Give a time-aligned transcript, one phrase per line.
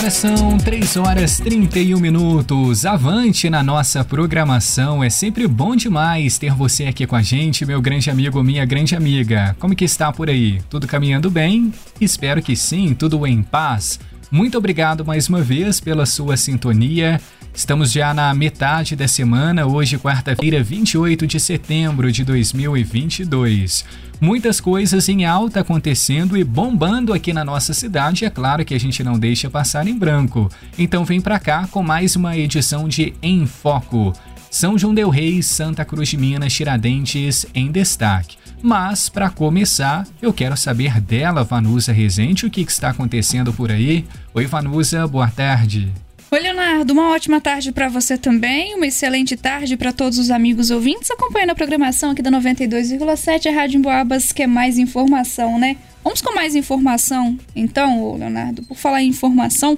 [0.00, 2.86] Agora são 3 horas 31 minutos.
[2.86, 5.04] Avante na nossa programação.
[5.04, 8.96] É sempre bom demais ter você aqui com a gente, meu grande amigo, minha grande
[8.96, 9.54] amiga.
[9.58, 10.62] Como que está por aí?
[10.70, 11.70] Tudo caminhando bem?
[12.00, 14.00] Espero que sim, tudo em paz.
[14.30, 17.20] Muito obrigado mais uma vez pela sua sintonia.
[17.52, 23.84] Estamos já na metade da semana, hoje, quarta-feira, 28 de setembro de 2022.
[24.20, 28.78] Muitas coisas em alta acontecendo e bombando aqui na nossa cidade, é claro que a
[28.78, 30.50] gente não deixa passar em branco.
[30.78, 34.12] Então vem para cá com mais uma edição de Em Foco.
[34.50, 38.36] São João del Rei, Santa Cruz de Minas, Tiradentes em destaque.
[38.62, 43.70] Mas, para começar, eu quero saber dela, Vanusa Rezende, o que, que está acontecendo por
[43.70, 44.04] aí.
[44.34, 45.90] Oi, Vanusa, boa tarde.
[46.32, 50.70] Oi, Leonardo, uma ótima tarde para você também, uma excelente tarde para todos os amigos
[50.70, 55.76] ouvintes acompanhando a programação aqui da 92,7, a Rádio Emboabas, que é mais informação, né?
[56.04, 58.62] Vamos com mais informação, então, Leonardo.
[58.62, 59.76] Por falar em informação,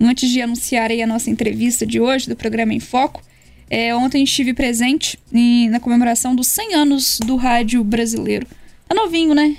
[0.00, 3.20] antes de anunciar aí a nossa entrevista de hoje do programa Em Foco,
[3.68, 8.46] é, ontem estive presente em, na comemoração dos 100 anos do rádio brasileiro.
[8.88, 9.56] Tá novinho, né?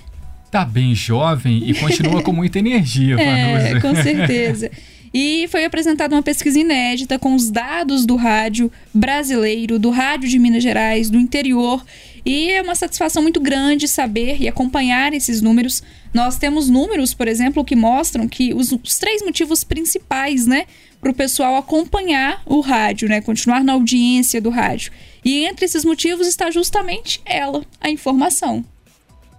[0.49, 3.67] Tá bem jovem e continua com muita energia, Vanusa.
[3.67, 4.71] É, com certeza.
[5.13, 10.39] E foi apresentada uma pesquisa inédita com os dados do rádio brasileiro, do rádio de
[10.39, 11.83] Minas Gerais, do interior.
[12.25, 15.83] E é uma satisfação muito grande saber e acompanhar esses números.
[16.13, 20.65] Nós temos números, por exemplo, que mostram que os, os três motivos principais, né,
[21.01, 23.19] para o pessoal acompanhar o rádio, né?
[23.21, 24.91] Continuar na audiência do rádio.
[25.25, 28.63] E entre esses motivos está justamente ela, a informação.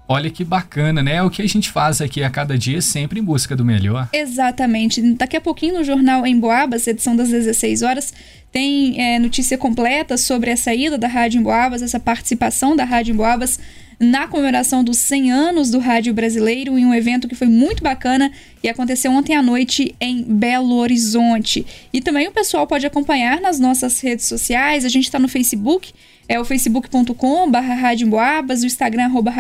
[0.09, 1.17] Olha que bacana, né?
[1.17, 4.09] É o que a gente faz aqui a cada dia, sempre em busca do melhor.
[4.13, 5.01] Exatamente.
[5.15, 8.13] Daqui a pouquinho no jornal Em Boabas, edição das 16 horas,
[8.51, 13.15] tem é, notícia completa sobre a saída da Rádio Em Boabas, essa participação da Rádio
[13.15, 13.59] Em Boabas
[14.03, 18.33] na comemoração dos 100 anos do rádio brasileiro em um evento que foi muito bacana
[18.61, 21.65] e aconteceu ontem à noite em Belo Horizonte.
[21.93, 25.93] E também o pessoal pode acompanhar nas nossas redes sociais, a gente está no Facebook,
[26.33, 27.51] é o facebook.com
[28.63, 29.31] o Instagram arroba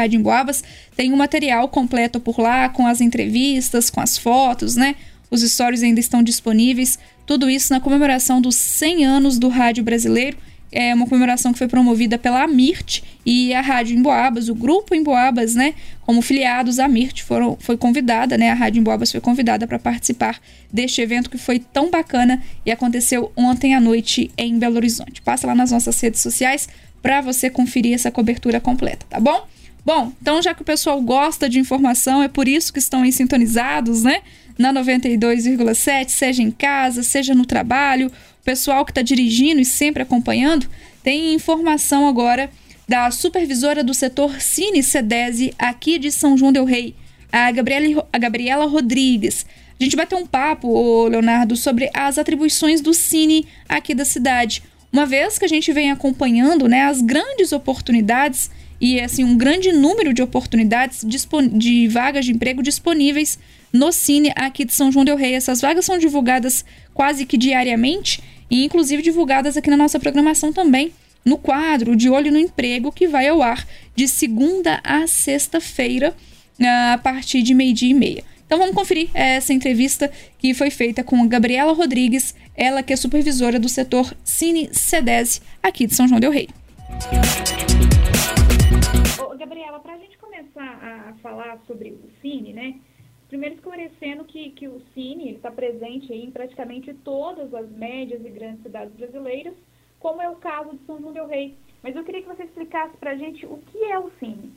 [0.94, 4.94] Tem um material completo por lá com as entrevistas, com as fotos, né?
[5.30, 6.98] Os stories ainda estão disponíveis.
[7.24, 10.36] Tudo isso na comemoração dos 100 anos do rádio brasileiro
[10.72, 15.54] é uma comemoração que foi promovida pela Amirt e a Rádio Emboabas, o grupo Emboabas,
[15.54, 19.78] né, como filiados à Amirt, foram, foi convidada, né, a Rádio Emboabas foi convidada para
[19.78, 20.40] participar
[20.72, 25.20] deste evento que foi tão bacana e aconteceu ontem à noite em Belo Horizonte.
[25.20, 26.68] Passa lá nas nossas redes sociais
[27.02, 29.46] para você conferir essa cobertura completa, tá bom?
[29.84, 33.12] Bom, então já que o pessoal gosta de informação, é por isso que estão aí
[33.12, 34.22] sintonizados, né?
[34.58, 40.02] Na 92,7, seja em casa, seja no trabalho, o pessoal que está dirigindo e sempre
[40.02, 40.66] acompanhando,
[41.02, 42.50] tem informação agora
[42.88, 46.94] da supervisora do setor Cine Cedese aqui de São João del Rei,
[47.30, 49.46] a Gabriela, a Gabriela Rodrigues.
[49.80, 54.62] A gente vai ter um papo, Leonardo, sobre as atribuições do Cine aqui da cidade.
[54.92, 59.72] Uma vez que a gente vem acompanhando né, as grandes oportunidades e assim um grande
[59.72, 63.38] número de oportunidades de vagas de emprego disponíveis
[63.72, 65.34] no Cine aqui de São João del Rei.
[65.34, 70.92] Essas vagas são divulgadas quase que diariamente e inclusive divulgadas aqui na nossa programação também,
[71.24, 73.66] no quadro De Olho no Emprego, que vai ao ar
[73.96, 76.14] de segunda a sexta-feira,
[76.60, 78.24] a partir de meio-dia e meia.
[78.44, 83.58] Então vamos conferir essa entrevista que foi feita com Gabriela Rodrigues, ela que é supervisora
[83.58, 86.50] do setor Cine Cedese aqui de São João del Rei.
[89.18, 92.74] Ô, Gabriela, para a gente começar a falar sobre o Cine, né?
[93.32, 98.62] Primeiro esclarecendo que, que o Cine está presente em praticamente todas as médias e grandes
[98.62, 99.54] cidades brasileiras,
[99.98, 101.56] como é o caso de São João del Rei.
[101.82, 104.52] Mas eu queria que você explicasse para a gente o que é o Cine.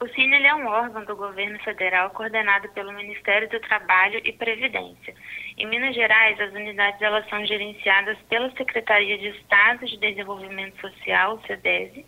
[0.00, 5.12] O Cine é um órgão do governo federal coordenado pelo Ministério do Trabalho e Previdência.
[5.58, 11.42] Em Minas Gerais, as unidades elas são gerenciadas pela Secretaria de Estado de Desenvolvimento Social,
[11.48, 12.06] SEDESE,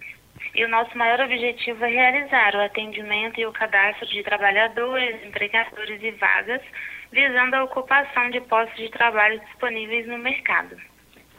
[0.54, 6.01] e o nosso maior objetivo é realizar o atendimento e o cadastro de trabalhadores, empregadores
[6.03, 6.62] e vagas,
[7.10, 10.77] visando a ocupação de postos de trabalho disponíveis no mercado.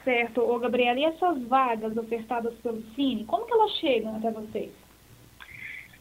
[0.04, 0.42] Certo.
[0.42, 4.72] Ô, Gabriela, e essas vagas ofertadas pelo Cine, como que elas chegam até vocês?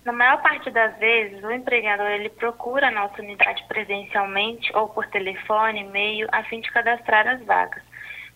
[0.04, 5.06] Na maior parte das vezes, o empregador ele procura a nossa unidade presencialmente ou por
[5.06, 7.82] telefone, e-mail, a fim de cadastrar as vagas.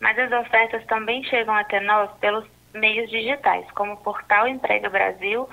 [0.01, 5.49] Mas as ofertas também chegam até nós pelos meios digitais, como o portal Emprega Brasil,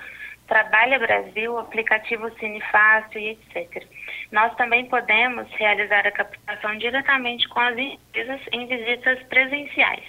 [0.47, 3.87] Trabalha Brasil, aplicativo Cine Fácil e etc.
[4.31, 10.05] Nós também podemos realizar a captação diretamente com as empresas em visitas presenciais.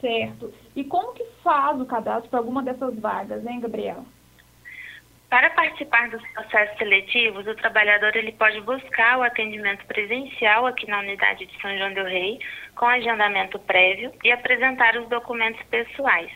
[0.00, 0.52] Certo.
[0.74, 4.04] E como que faz o cadastro para alguma dessas vagas, hein, Gabriela?
[5.30, 10.98] Para participar dos processos seletivos, o trabalhador ele pode buscar o atendimento presencial aqui na
[10.98, 12.40] unidade de São João del Rei,
[12.74, 16.32] com agendamento prévio e apresentar os documentos pessoais.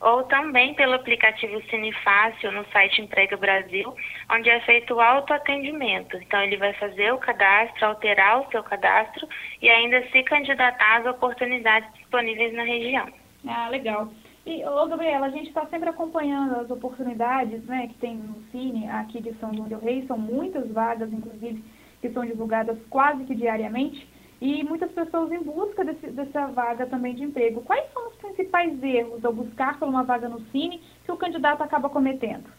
[0.00, 3.94] Ou também pelo aplicativo Cine Fácil no site Emprega Brasil,
[4.28, 6.16] onde é feito o autoatendimento.
[6.16, 9.28] Então, ele vai fazer o cadastro, alterar o seu cadastro
[9.60, 13.06] e ainda se candidatar às oportunidades disponíveis na região.
[13.46, 14.08] Ah, legal.
[14.44, 18.88] E, ô, Gabriela, a gente está sempre acompanhando as oportunidades né, que tem no Cine
[18.88, 21.62] aqui de São João del Rei, são muitas vagas, inclusive,
[22.00, 24.08] que são divulgadas quase que diariamente,
[24.40, 27.62] e muitas pessoas em busca desse, dessa vaga também de emprego.
[27.62, 31.62] Quais são os principais erros ao buscar por uma vaga no Cine que o candidato
[31.62, 32.50] acaba cometendo?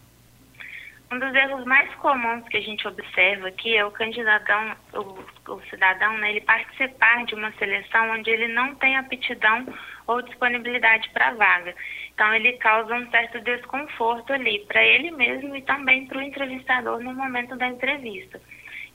[1.11, 5.61] Um dos erros mais comuns que a gente observa aqui é o candidatão, o, o
[5.69, 9.65] cidadão, né, ele participar de uma seleção onde ele não tem aptidão
[10.07, 11.75] ou disponibilidade para vaga.
[12.13, 16.99] Então, ele causa um certo desconforto ali para ele mesmo e também para o entrevistador
[16.99, 18.39] no momento da entrevista.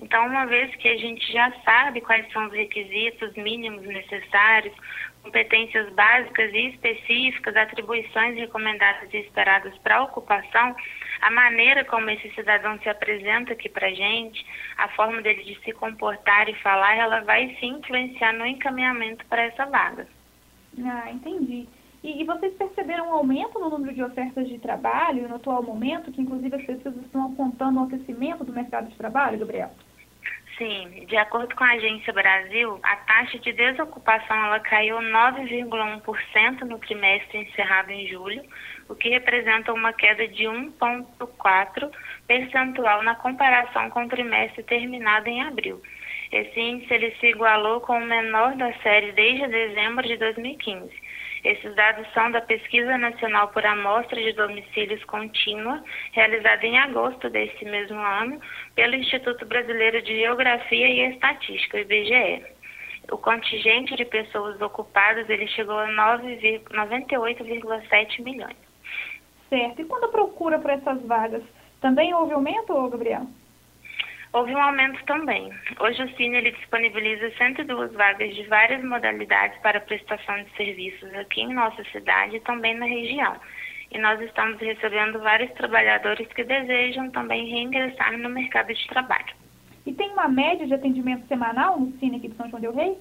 [0.00, 4.72] Então, uma vez que a gente já sabe quais são os requisitos mínimos necessários,
[5.22, 10.76] competências básicas e específicas, atribuições recomendadas e esperadas para a ocupação,
[11.20, 14.46] a maneira como esse cidadão se apresenta aqui para a gente,
[14.76, 19.42] a forma dele de se comportar e falar, ela vai se influenciar no encaminhamento para
[19.42, 20.06] essa vaga.
[20.84, 21.68] Ah, entendi.
[22.02, 26.12] E, e, vocês perceberam um aumento no número de ofertas de trabalho no atual momento,
[26.12, 29.70] que inclusive as pessoas estão apontando um aquecimento do mercado de trabalho, Gabriel?
[30.56, 36.78] Sim, de acordo com a Agência Brasil, a taxa de desocupação ela caiu 9,1% no
[36.80, 38.42] trimestre encerrado em julho,
[38.88, 41.90] o que representa uma queda de 1,4
[42.26, 45.80] percentual na comparação com o trimestre terminado em abril.
[46.30, 50.92] Esse índice ele se igualou com o menor da série desde dezembro de 2015.
[51.44, 55.82] Esses dados são da Pesquisa Nacional por Amostra de Domicílios Contínua,
[56.12, 58.38] realizada em agosto deste mesmo ano
[58.74, 62.44] pelo Instituto Brasileiro de Geografia e Estatística, IBGE.
[63.10, 68.56] O contingente de pessoas ocupadas ele chegou a 98,7 milhões.
[69.48, 69.80] Certo.
[69.80, 71.42] E quando procura por essas vagas,
[71.80, 73.26] também houve aumento, Gabriel?
[74.32, 75.50] Houve um aumento também.
[75.80, 81.40] Hoje o Cine ele disponibiliza 102 vagas de várias modalidades para prestação de serviços aqui
[81.40, 83.36] em nossa cidade e também na região.
[83.90, 89.34] E nós estamos recebendo vários trabalhadores que desejam também reingressar no mercado de trabalho.
[89.86, 92.98] E tem uma média de atendimento semanal no Cine aqui de São João del Rei?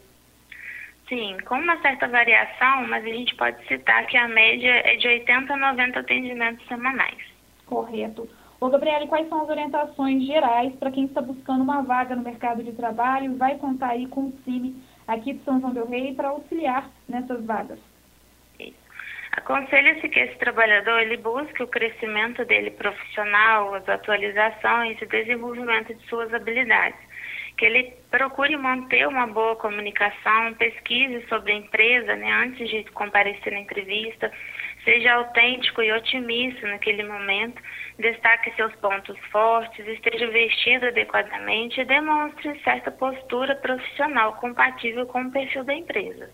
[1.09, 5.07] Sim, com uma certa variação, mas a gente pode citar que a média é de
[5.07, 7.17] 80 a 90 atendimentos semanais.
[7.65, 8.29] Correto.
[8.59, 12.63] Ô, Gabriele, quais são as orientações gerais para quem está buscando uma vaga no mercado
[12.63, 14.75] de trabalho e vai contar aí com o CIMI
[15.07, 17.79] aqui de São João del Rei para auxiliar nessas vagas?
[19.37, 26.03] Aconselha-se que esse trabalhador ele busque o crescimento dele profissional, as atualizações e desenvolvimento de
[26.07, 26.99] suas habilidades.
[27.55, 33.53] Que ele procure manter uma boa comunicação, pesquise sobre a empresa né, antes de comparecer
[33.53, 34.31] na entrevista,
[34.83, 37.61] seja autêntico e otimista naquele momento,
[37.99, 45.31] destaque seus pontos fortes, esteja vestido adequadamente e demonstre certa postura profissional compatível com o
[45.31, 46.29] perfil da empresa.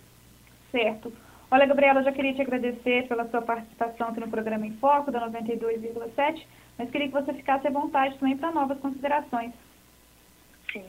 [0.72, 1.14] Certo.
[1.50, 5.30] Olha, Gabriela, já queria te agradecer pela sua participação aqui no programa Em Foco da
[5.30, 6.46] 92,7,
[6.78, 9.54] mas queria que você ficasse à vontade também para novas considerações.
[10.72, 10.84] Sim.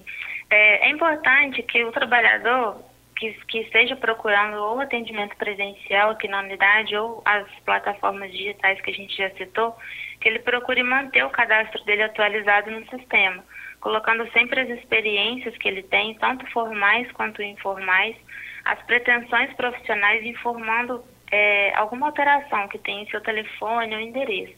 [0.50, 2.82] É, é importante que o trabalhador
[3.16, 8.90] que, que esteja procurando ou atendimento presencial aqui na unidade ou as plataformas digitais que
[8.90, 9.76] a gente já citou,
[10.24, 13.44] que ele procure manter o cadastro dele atualizado no sistema,
[13.78, 18.16] colocando sempre as experiências que ele tem, tanto formais quanto informais,
[18.64, 24.54] as pretensões profissionais, informando é, alguma alteração que tem em seu telefone ou endereço,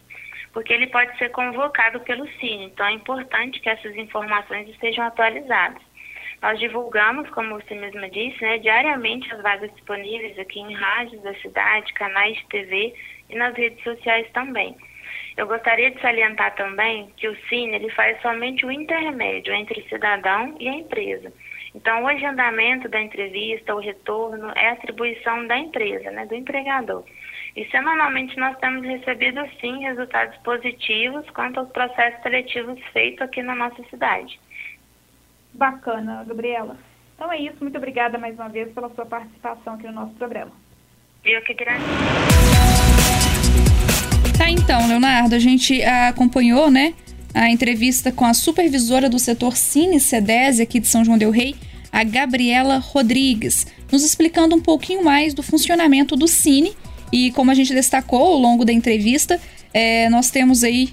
[0.52, 5.82] porque ele pode ser convocado pelo Cine, então é importante que essas informações estejam atualizadas.
[6.40, 11.34] Nós divulgamos, como você mesma disse, né, diariamente as vagas disponíveis aqui em rádios da
[11.40, 12.94] cidade, canais de TV
[13.30, 14.76] e nas redes sociais também.
[15.36, 19.88] Eu gostaria de salientar também que o Cine ele faz somente o intermédio entre o
[19.88, 21.32] cidadão e a empresa.
[21.74, 27.04] Então, o agendamento da entrevista, o retorno, é atribuição da empresa, né, do empregador.
[27.54, 33.54] E semanalmente nós temos recebido, sim, resultados positivos quanto aos processos seletivos feitos aqui na
[33.54, 34.40] nossa cidade.
[35.52, 36.76] Bacana, Gabriela.
[37.14, 37.56] Então é isso.
[37.60, 40.52] Muito obrigada mais uma vez pela sua participação aqui no nosso programa.
[41.24, 42.55] Eu que agradeço.
[44.48, 46.94] Então, Leonardo, a gente acompanhou, né,
[47.34, 51.54] a entrevista com a supervisora do setor Cine Cedese aqui de São João del Rei,
[51.92, 56.74] a Gabriela Rodrigues, nos explicando um pouquinho mais do funcionamento do Cine
[57.12, 59.40] e como a gente destacou ao longo da entrevista,
[59.72, 60.90] é, nós temos aí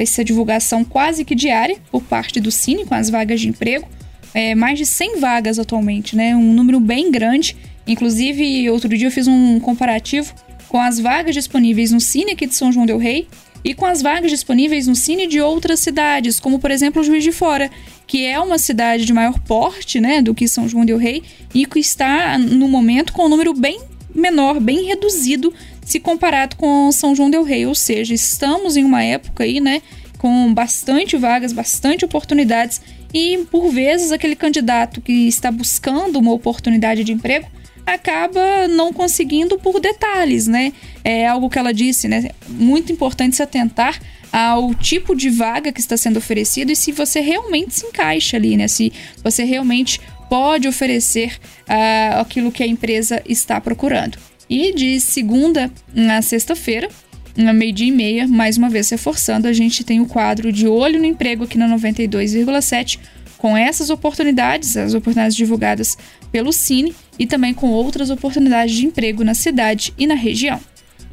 [0.00, 3.88] essa divulgação quase que diária por parte do Cine com as vagas de emprego.
[4.34, 6.36] É, mais de 100 vagas atualmente, né?
[6.36, 7.56] Um número bem grande.
[7.86, 10.34] Inclusive, outro dia eu fiz um comparativo
[10.68, 13.26] com as vagas disponíveis no Cine aqui de São João del Rei
[13.64, 17.32] e com as vagas disponíveis no Cine de outras cidades, como por exemplo Juiz de
[17.32, 17.70] Fora,
[18.06, 21.22] que é uma cidade de maior porte, né, do que São João del Rei
[21.54, 23.80] e que está no momento com um número bem
[24.14, 25.52] menor, bem reduzido
[25.84, 29.82] se comparado com São João del Rei, ou seja, estamos em uma época aí, né,
[30.18, 32.80] com bastante vagas, bastante oportunidades
[33.12, 37.48] e por vezes aquele candidato que está buscando uma oportunidade de emprego
[37.94, 40.72] acaba não conseguindo por detalhes, né?
[41.04, 42.30] É algo que ela disse, né?
[42.48, 44.00] Muito importante se atentar
[44.32, 48.56] ao tipo de vaga que está sendo oferecido e se você realmente se encaixa ali,
[48.56, 48.68] né?
[48.68, 48.92] Se
[49.22, 54.18] você realmente pode oferecer uh, aquilo que a empresa está procurando.
[54.48, 55.70] E de segunda
[56.16, 56.88] a sexta-feira,
[57.36, 60.98] na meio-dia e meia, mais uma vez reforçando, a gente tem o quadro de Olho
[60.98, 62.98] no Emprego aqui na 92,7,
[63.38, 65.96] com essas oportunidades, as oportunidades divulgadas
[66.30, 70.60] pelo Cine e também com outras oportunidades de emprego na cidade e na região.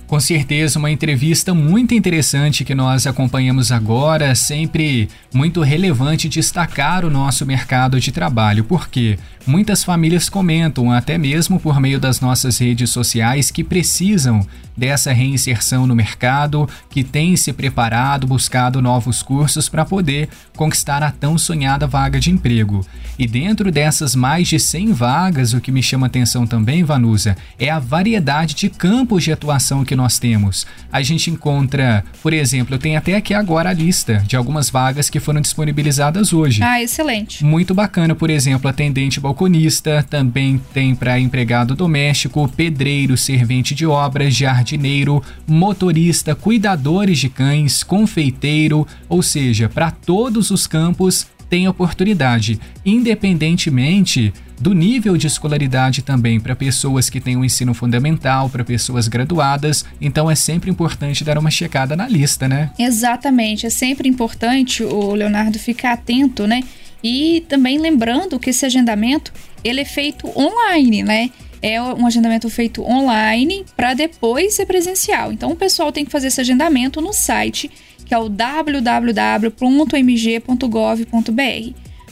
[0.08, 7.10] Com certeza, uma entrevista muito interessante que nós acompanhamos agora, sempre muito relevante destacar o
[7.10, 12.92] nosso mercado de trabalho, porque muitas famílias comentam, até mesmo por meio das nossas redes
[12.92, 14.46] sociais, que precisam
[14.78, 21.12] dessa reinserção no mercado, que têm se preparado, buscado novos cursos para poder conquistar a
[21.12, 22.86] tão sonhada vaga de emprego.
[23.18, 27.70] E dentro dessas mais de 100 vagas, o que me chama atenção também, Vanusa, é
[27.70, 30.66] a variedade de campos de atuação que nós temos.
[30.92, 35.10] A gente encontra, por exemplo, eu tenho até aqui agora a lista de algumas vagas
[35.10, 36.64] que foram disponibilizadas hoje.
[36.64, 37.44] Ah, excelente.
[37.44, 44.34] Muito bacana, por exemplo, atendente balconista, também tem para empregado doméstico, pedreiro, servente de obras,
[44.34, 54.34] jardineiro, motorista, cuidadores de cães, confeiteiro, ou seja, para todos os campos tem oportunidade, independentemente
[54.60, 59.08] do nível de escolaridade também para pessoas que têm o um ensino fundamental, para pessoas
[59.08, 59.86] graduadas.
[60.02, 62.72] Então é sempre importante dar uma checada na lista, né?
[62.78, 66.62] Exatamente, é sempre importante o Leonardo ficar atento, né?
[67.02, 69.32] E também lembrando que esse agendamento
[69.64, 71.30] ele é feito online, né?
[71.62, 75.32] É um agendamento feito online para depois ser presencial.
[75.32, 77.72] Então o pessoal tem que fazer esse agendamento no site
[78.06, 79.52] que é o www.mg.gov.br.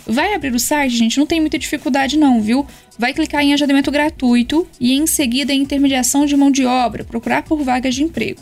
[0.06, 2.68] Vai abrir o site, gente, não tem muita dificuldade não, viu?
[3.00, 7.44] Vai clicar em agendamento gratuito e em seguida em intermediação de mão de obra, procurar
[7.44, 8.42] por vagas de emprego.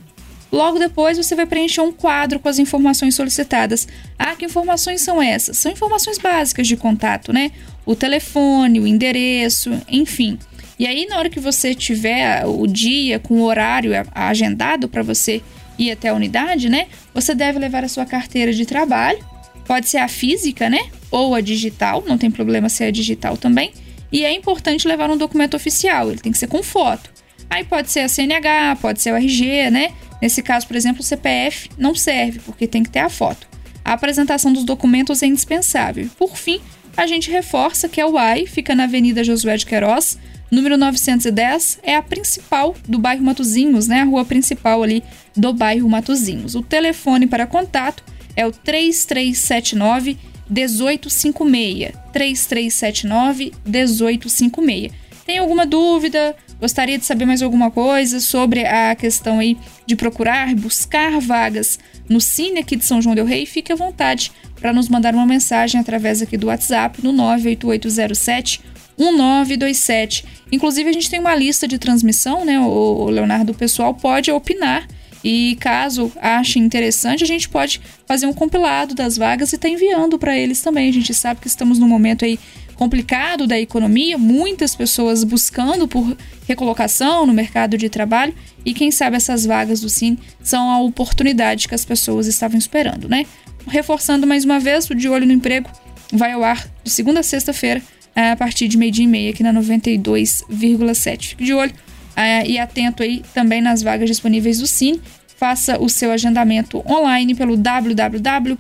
[0.52, 3.88] Logo depois você vai preencher um quadro com as informações solicitadas.
[4.20, 5.58] Ah, que informações são essas?
[5.58, 7.52] São informações básicas de contato, né?
[7.86, 10.38] O telefone, o endereço, enfim.
[10.78, 15.42] E aí, na hora que você tiver o dia com o horário agendado para você
[15.82, 16.88] ir até a unidade, né?
[17.14, 19.20] Você deve levar a sua carteira de trabalho.
[19.66, 20.90] Pode ser a física, né?
[21.10, 23.72] Ou a digital, não tem problema ser a digital também.
[24.12, 27.10] E é importante levar um documento oficial, ele tem que ser com foto.
[27.50, 29.92] Aí pode ser a CNH, pode ser o RG, né?
[30.22, 33.48] Nesse caso, por exemplo, o CPF não serve, porque tem que ter a foto.
[33.84, 36.10] A apresentação dos documentos é indispensável.
[36.18, 36.62] Por fim,
[36.96, 40.18] a gente reforça que a UAI fica na Avenida Josué de Queiroz,
[40.52, 44.02] número 910, é a principal do bairro Matozinhos, né?
[44.02, 45.02] A rua principal ali
[45.36, 46.54] do bairro Matozinhos.
[46.54, 48.04] O telefone para contato
[48.36, 50.18] é o 3379
[50.50, 51.94] 1856.
[52.12, 54.92] 3379 1856.
[55.26, 56.36] Tem alguma dúvida?
[56.60, 62.22] Gostaria de saber mais alguma coisa sobre a questão aí de procurar, buscar vagas no
[62.22, 63.46] Cine aqui de São João del Rei?
[63.46, 68.62] Fique à vontade para nos mandar uma mensagem através aqui do WhatsApp no 98807
[69.02, 70.26] 1927.
[70.52, 72.60] Inclusive, a gente tem uma lista de transmissão, né?
[72.60, 74.88] O Leonardo, o pessoal pode opinar.
[75.24, 80.18] E caso ache interessante, a gente pode fazer um compilado das vagas e tá enviando
[80.18, 80.90] para eles também.
[80.90, 82.40] A gente sabe que estamos num momento aí
[82.76, 86.18] complicado da economia, muitas pessoas buscando por
[86.48, 88.34] recolocação no mercado de trabalho
[88.66, 93.08] e quem sabe essas vagas do Cine são a oportunidade que as pessoas estavam esperando,
[93.08, 93.28] né?
[93.68, 95.70] Reforçando mais uma vez, o De Olho no Emprego
[96.12, 97.84] vai ao ar de segunda a sexta-feira
[98.16, 101.30] a partir de meio-dia e meia aqui na 92,7.
[101.30, 105.02] Fique de olho uh, e atento aí também nas vagas disponíveis do Cine.
[105.38, 108.54] Faça o seu agendamento online pelo www.mg.gov.br.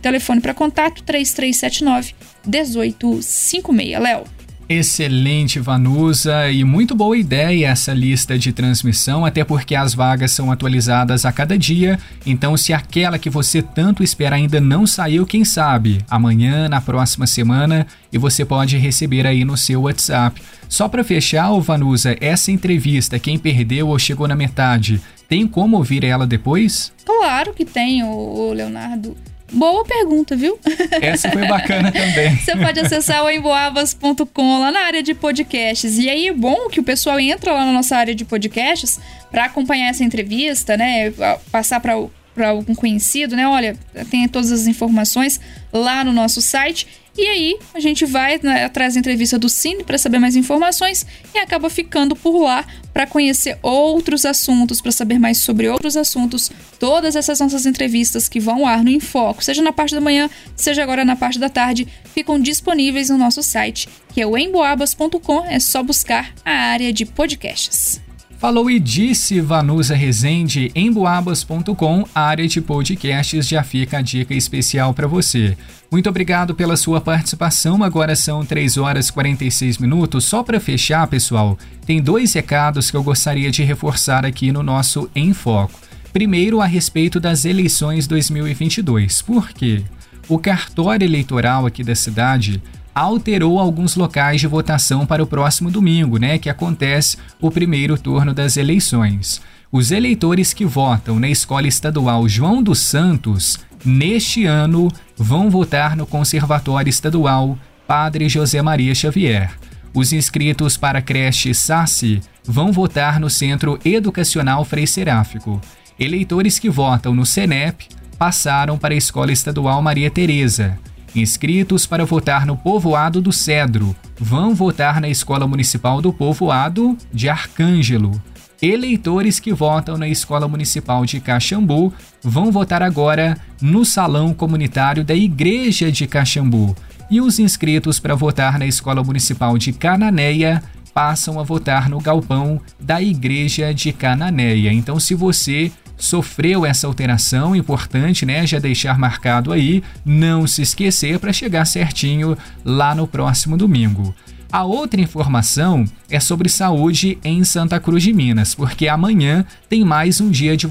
[0.00, 2.14] Telefone para contato 3379
[2.46, 4.00] 1856.
[4.00, 4.37] Léo.
[4.68, 10.52] Excelente, Vanusa, e muito boa ideia essa lista de transmissão, até porque as vagas são
[10.52, 11.98] atualizadas a cada dia.
[12.26, 17.26] Então, se aquela que você tanto espera ainda não saiu, quem sabe amanhã, na próxima
[17.26, 20.42] semana, e você pode receber aí no seu WhatsApp.
[20.68, 26.04] Só para fechar, Vanusa, essa entrevista, quem perdeu ou chegou na metade, tem como ouvir
[26.04, 26.92] ela depois?
[27.06, 29.16] Claro que tem, o Leonardo.
[29.52, 30.58] Boa pergunta, viu?
[31.00, 32.36] Essa foi bacana também.
[32.38, 35.98] Você pode acessar o emboabas.com lá na área de podcasts.
[35.98, 39.00] E aí é bom que o pessoal entra lá na nossa área de podcasts
[39.30, 41.12] para acompanhar essa entrevista, né?
[41.50, 41.94] Passar para
[42.34, 43.48] para algum conhecido, né?
[43.48, 43.76] Olha,
[44.12, 45.40] tem todas as informações
[45.72, 46.86] lá no nosso site.
[47.18, 51.04] E aí a gente vai né, atrás da entrevista do Cine para saber mais informações
[51.34, 56.48] e acaba ficando por lá para conhecer outros assuntos, para saber mais sobre outros assuntos.
[56.78, 60.30] Todas essas nossas entrevistas que vão ao ar no Infoco, seja na parte da manhã,
[60.54, 65.44] seja agora na parte da tarde, ficam disponíveis no nosso site, que é o emboabas.com.
[65.44, 68.00] É só buscar a área de podcasts.
[68.38, 74.94] Falou e disse Vanusa Rezende em boabas.com, área de podcasts, já fica a dica especial
[74.94, 75.58] para você.
[75.90, 77.82] Muito obrigado pela sua participação.
[77.82, 80.24] Agora são 3 horas e 46 minutos.
[80.24, 85.10] Só para fechar, pessoal, tem dois recados que eu gostaria de reforçar aqui no nosso
[85.16, 85.80] Em Foco.
[86.12, 89.20] Primeiro, a respeito das eleições 2022.
[89.20, 89.82] Por quê?
[90.28, 92.62] O cartório eleitoral aqui da cidade
[92.98, 98.34] alterou alguns locais de votação para o próximo domingo, né, que acontece o primeiro turno
[98.34, 99.40] das eleições.
[99.70, 106.06] Os eleitores que votam na Escola Estadual João dos Santos neste ano vão votar no
[106.06, 109.52] Conservatório Estadual Padre José Maria Xavier.
[109.94, 115.60] Os inscritos para a creche Sassi vão votar no Centro Educacional Frei Seráfico.
[116.00, 117.86] Eleitores que votam no CENEP
[118.18, 120.78] passaram para a Escola Estadual Maria Tereza.
[121.20, 127.28] Inscritos para votar no Povoado do Cedro vão votar na Escola Municipal do Povoado de
[127.28, 128.22] Arcângelo.
[128.62, 135.14] Eleitores que votam na Escola Municipal de Caxambu vão votar agora no Salão Comunitário da
[135.14, 136.76] Igreja de Caxambu.
[137.10, 140.62] E os inscritos para votar na Escola Municipal de Cananéia
[140.94, 144.72] passam a votar no galpão da Igreja de Cananéia.
[144.72, 148.46] Então, se você sofreu essa alteração, importante, né?
[148.46, 154.14] Já deixar marcado aí, não se esquecer para chegar certinho lá no próximo domingo.
[154.50, 160.22] A outra informação é sobre saúde em Santa Cruz de Minas, porque amanhã tem mais
[160.22, 160.66] um dia de,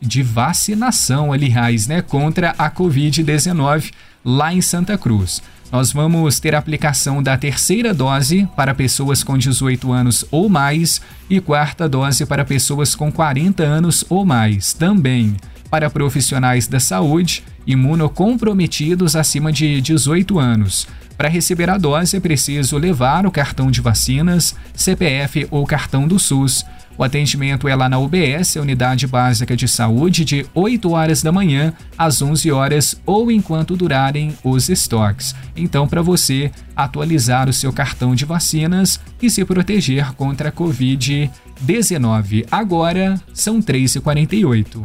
[0.00, 3.90] de vacinação, aliás, né, contra a Covid-19
[4.24, 5.42] lá em Santa Cruz.
[5.72, 11.40] Nós vamos ter aplicação da terceira dose para pessoas com 18 anos ou mais e
[11.40, 15.36] quarta dose para pessoas com 40 anos ou mais, também
[15.70, 20.88] para profissionais da saúde imunocomprometidos acima de 18 anos.
[21.20, 26.18] Para receber a dose é preciso levar o cartão de vacinas, CPF ou cartão do
[26.18, 26.64] SUS
[27.00, 31.72] o atendimento é lá na UBS, Unidade Básica de Saúde, de 8 horas da manhã
[31.96, 35.34] às 11 horas ou enquanto durarem os estoques.
[35.56, 42.46] Então, para você atualizar o seu cartão de vacinas e se proteger contra a Covid-19.
[42.50, 44.84] Agora são 3h48.